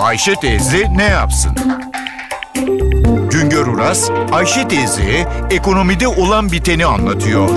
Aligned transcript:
Ayşe 0.00 0.34
teyze 0.34 0.86
ne 0.96 1.04
yapsın? 1.04 1.52
Güngör 3.30 3.66
Uras, 3.66 4.10
Ayşe 4.32 4.68
teyze 4.68 5.28
ekonomide 5.50 6.08
olan 6.08 6.52
biteni 6.52 6.86
anlatıyor. 6.86 7.50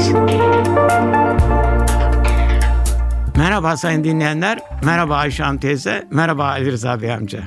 Merhaba 3.38 3.78
sayın 3.78 4.04
dinleyenler, 4.04 4.60
merhaba 4.84 5.16
Ayşe 5.16 5.44
Hanım 5.44 5.60
teyze, 5.60 6.08
merhaba 6.12 6.46
Ali 6.46 6.72
Rıza 6.72 7.02
Bey 7.02 7.14
amca. 7.14 7.40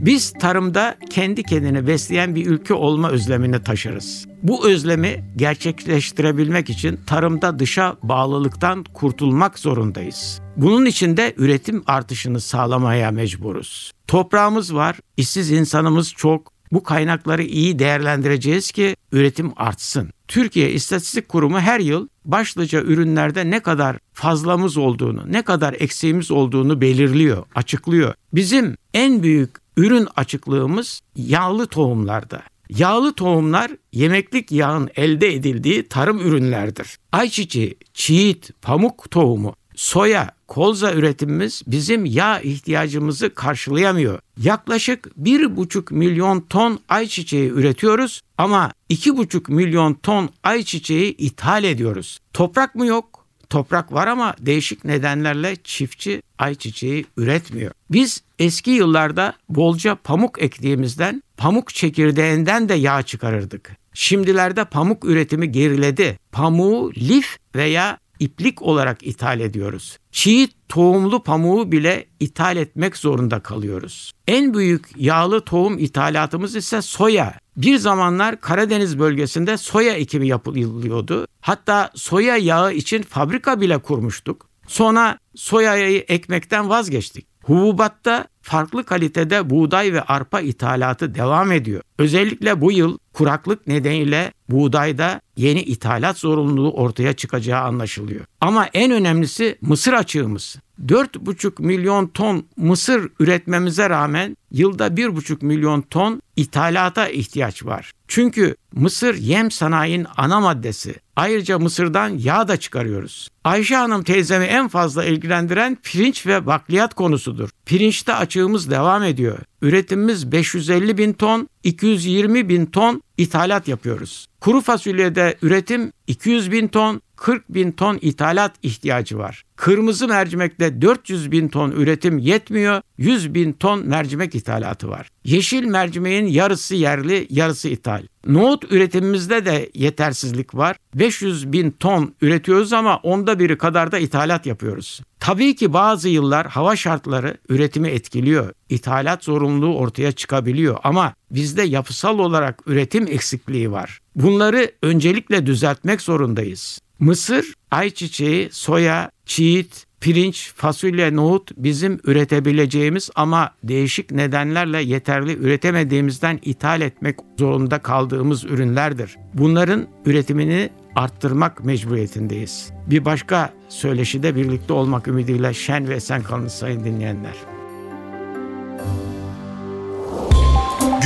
Biz 0.00 0.32
tarımda 0.32 0.96
kendi 1.10 1.42
kendini 1.42 1.86
besleyen 1.86 2.34
bir 2.34 2.46
ülke 2.46 2.74
olma 2.74 3.10
özlemini 3.10 3.62
taşırız. 3.62 4.26
Bu 4.42 4.68
özlemi 4.68 5.24
gerçekleştirebilmek 5.36 6.70
için 6.70 7.00
tarımda 7.06 7.58
dışa 7.58 7.96
bağlılıktan 8.02 8.84
kurtulmak 8.94 9.58
zorundayız. 9.58 10.40
Bunun 10.56 10.86
için 10.86 11.16
de 11.16 11.34
üretim 11.36 11.82
artışını 11.86 12.40
sağlamaya 12.40 13.10
mecburuz. 13.10 13.92
Toprağımız 14.06 14.74
var, 14.74 14.96
işsiz 15.16 15.50
insanımız 15.50 16.12
çok. 16.12 16.52
Bu 16.72 16.82
kaynakları 16.82 17.42
iyi 17.42 17.78
değerlendireceğiz 17.78 18.72
ki 18.72 18.96
üretim 19.12 19.52
artsın. 19.56 20.10
Türkiye 20.28 20.70
İstatistik 20.72 21.28
Kurumu 21.28 21.60
her 21.60 21.80
yıl 21.80 22.08
başlıca 22.24 22.80
ürünlerde 22.80 23.50
ne 23.50 23.60
kadar 23.60 23.96
fazlamız 24.12 24.76
olduğunu, 24.76 25.32
ne 25.32 25.42
kadar 25.42 25.76
eksiğimiz 25.78 26.30
olduğunu 26.30 26.80
belirliyor, 26.80 27.44
açıklıyor. 27.54 28.14
Bizim 28.32 28.76
en 28.94 29.22
büyük 29.22 29.59
ürün 29.76 30.08
açıklığımız 30.16 31.00
yağlı 31.16 31.66
tohumlarda. 31.66 32.42
Yağlı 32.68 33.12
tohumlar 33.12 33.70
yemeklik 33.92 34.52
yağın 34.52 34.90
elde 34.96 35.34
edildiği 35.34 35.88
tarım 35.88 36.18
ürünlerdir. 36.18 36.98
Ayçiçeği, 37.12 37.76
çiğit, 37.94 38.50
pamuk 38.62 39.10
tohumu, 39.10 39.54
soya, 39.76 40.30
kolza 40.48 40.92
üretimimiz 40.92 41.62
bizim 41.66 42.04
yağ 42.04 42.40
ihtiyacımızı 42.40 43.34
karşılayamıyor. 43.34 44.18
Yaklaşık 44.42 45.06
1,5 45.22 45.94
milyon 45.94 46.40
ton 46.40 46.80
ayçiçeği 46.88 47.50
üretiyoruz 47.50 48.20
ama 48.38 48.72
2,5 48.90 49.52
milyon 49.52 49.94
ton 49.94 50.30
ayçiçeği 50.42 51.16
ithal 51.16 51.64
ediyoruz. 51.64 52.18
Toprak 52.32 52.74
mı 52.74 52.86
yok? 52.86 53.19
Toprak 53.50 53.92
var 53.92 54.06
ama 54.06 54.34
değişik 54.40 54.84
nedenlerle 54.84 55.56
çiftçi 55.56 56.22
ayçiçeği 56.38 57.06
üretmiyor. 57.16 57.72
Biz 57.90 58.22
eski 58.38 58.70
yıllarda 58.70 59.34
bolca 59.48 59.94
pamuk 59.94 60.42
ektiğimizden 60.42 61.22
pamuk 61.36 61.74
çekirdeğinden 61.74 62.68
de 62.68 62.74
yağ 62.74 63.02
çıkarırdık. 63.02 63.76
Şimdilerde 63.94 64.64
pamuk 64.64 65.04
üretimi 65.04 65.52
geriledi. 65.52 66.18
Pamuğu 66.32 66.92
lif 66.94 67.38
veya 67.54 67.98
iplik 68.18 68.62
olarak 68.62 69.06
ithal 69.06 69.40
ediyoruz. 69.40 69.98
Çiğ 70.12 70.48
tohumlu 70.70 71.22
pamuğu 71.22 71.72
bile 71.72 72.06
ithal 72.20 72.56
etmek 72.56 72.96
zorunda 72.96 73.40
kalıyoruz. 73.40 74.12
En 74.28 74.54
büyük 74.54 74.88
yağlı 74.96 75.40
tohum 75.40 75.78
ithalatımız 75.78 76.56
ise 76.56 76.82
soya. 76.82 77.34
Bir 77.56 77.76
zamanlar 77.76 78.40
Karadeniz 78.40 78.98
bölgesinde 78.98 79.56
soya 79.56 79.92
ekimi 79.92 80.28
yapılıyordu. 80.28 81.26
Hatta 81.40 81.90
soya 81.94 82.36
yağı 82.36 82.74
için 82.74 83.02
fabrika 83.02 83.60
bile 83.60 83.78
kurmuştuk. 83.78 84.48
Sonra 84.66 85.18
soyayı 85.34 86.04
ekmekten 86.08 86.68
vazgeçtik. 86.68 87.29
Hububatta 87.50 88.26
farklı 88.42 88.84
kalitede 88.84 89.50
buğday 89.50 89.92
ve 89.92 90.02
arpa 90.02 90.40
ithalatı 90.40 91.14
devam 91.14 91.52
ediyor. 91.52 91.82
Özellikle 91.98 92.60
bu 92.60 92.72
yıl 92.72 92.98
kuraklık 93.12 93.66
nedeniyle 93.66 94.32
buğdayda 94.48 95.20
yeni 95.36 95.62
ithalat 95.62 96.18
zorunluluğu 96.18 96.72
ortaya 96.72 97.12
çıkacağı 97.12 97.60
anlaşılıyor. 97.60 98.24
Ama 98.40 98.66
en 98.74 98.92
önemlisi 98.92 99.58
mısır 99.60 99.92
açığımız. 99.92 100.56
4,5 100.86 101.62
milyon 101.62 102.06
ton 102.06 102.46
mısır 102.56 103.10
üretmemize 103.20 103.90
rağmen 103.90 104.36
yılda 104.50 104.86
1,5 104.86 105.44
milyon 105.44 105.82
ton 105.82 106.22
ithalata 106.36 107.08
ihtiyaç 107.08 107.64
var. 107.64 107.92
Çünkü 108.08 108.56
mısır 108.72 109.14
yem 109.14 109.50
sanayinin 109.50 110.06
ana 110.16 110.40
maddesi. 110.40 110.94
Ayrıca 111.16 111.58
mısırdan 111.58 112.08
yağ 112.08 112.48
da 112.48 112.56
çıkarıyoruz. 112.56 113.28
Ayşe 113.44 113.76
Hanım 113.76 114.02
teyzemi 114.02 114.44
en 114.44 114.68
fazla 114.68 115.04
ilgilendiren 115.04 115.78
pirinç 115.82 116.26
ve 116.26 116.46
bakliyat 116.46 116.94
konusudur. 116.94 117.48
Pirinçte 117.66 118.14
açığımız 118.14 118.70
devam 118.70 119.02
ediyor. 119.02 119.38
Üretimimiz 119.62 120.32
550 120.32 120.98
bin 120.98 121.12
ton, 121.12 121.48
220 121.64 122.48
bin 122.48 122.66
ton 122.66 123.02
ithalat 123.18 123.68
yapıyoruz. 123.68 124.26
Kuru 124.40 124.60
fasulyede 124.60 125.36
üretim 125.42 125.92
200 126.06 126.52
bin 126.52 126.68
ton, 126.68 127.02
40 127.20 127.54
bin 127.54 127.72
ton 127.72 127.98
ithalat 128.02 128.52
ihtiyacı 128.62 129.18
var. 129.18 129.44
Kırmızı 129.56 130.08
mercimekte 130.08 130.82
400 130.82 131.32
bin 131.32 131.48
ton 131.48 131.70
üretim 131.70 132.18
yetmiyor, 132.18 132.82
100 132.98 133.34
bin 133.34 133.52
ton 133.52 133.86
mercimek 133.86 134.34
ithalatı 134.34 134.88
var. 134.88 135.08
Yeşil 135.24 135.64
mercimeğin 135.64 136.26
yarısı 136.26 136.74
yerli, 136.74 137.26
yarısı 137.30 137.68
ithal. 137.68 138.02
Nohut 138.26 138.72
üretimimizde 138.72 139.46
de 139.46 139.70
yetersizlik 139.74 140.54
var. 140.54 140.76
500 140.94 141.52
bin 141.52 141.70
ton 141.70 142.14
üretiyoruz 142.20 142.72
ama 142.72 142.96
onda 142.96 143.38
biri 143.38 143.58
kadar 143.58 143.92
da 143.92 143.98
ithalat 143.98 144.46
yapıyoruz. 144.46 145.00
Tabii 145.20 145.56
ki 145.56 145.72
bazı 145.72 146.08
yıllar 146.08 146.46
hava 146.46 146.76
şartları 146.76 147.36
üretimi 147.48 147.88
etkiliyor. 147.88 148.52
İthalat 148.68 149.24
zorunluluğu 149.24 149.76
ortaya 149.76 150.12
çıkabiliyor 150.12 150.78
ama 150.82 151.14
bizde 151.30 151.62
yapısal 151.62 152.18
olarak 152.18 152.62
üretim 152.66 153.06
eksikliği 153.06 153.72
var. 153.72 154.00
Bunları 154.16 154.70
öncelikle 154.82 155.46
düzeltmek 155.46 156.00
zorundayız. 156.00 156.80
Mısır, 157.00 157.54
ayçiçeği, 157.70 158.48
soya, 158.52 159.10
çiğit, 159.26 159.86
pirinç, 160.00 160.52
fasulye, 160.54 161.16
nohut 161.16 161.50
bizim 161.56 162.00
üretebileceğimiz 162.04 163.10
ama 163.14 163.50
değişik 163.64 164.10
nedenlerle 164.10 164.82
yeterli 164.82 165.36
üretemediğimizden 165.36 166.38
ithal 166.42 166.80
etmek 166.80 167.16
zorunda 167.38 167.78
kaldığımız 167.78 168.44
ürünlerdir. 168.44 169.16
Bunların 169.34 169.86
üretimini 170.06 170.70
arttırmak 170.96 171.64
mecburiyetindeyiz. 171.64 172.70
Bir 172.86 173.04
başka 173.04 173.52
söyleşide 173.68 174.36
birlikte 174.36 174.72
olmak 174.72 175.08
ümidiyle 175.08 175.54
şen 175.54 175.88
ve 175.88 175.94
esen 175.94 176.22
kalın 176.22 176.48
sayın 176.48 176.84
dinleyenler. 176.84 177.34